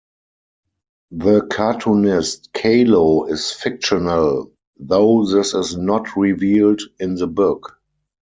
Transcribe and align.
The 1.11 1.41
cartoonist 1.51 2.53
Kalo 2.53 3.25
is 3.25 3.51
fictional, 3.51 4.51
though 4.79 5.25
this 5.27 5.53
is 5.53 5.77
not 5.77 6.15
revealed 6.17 6.81
in 6.97 7.13
the 7.13 7.27
book. 7.27 7.79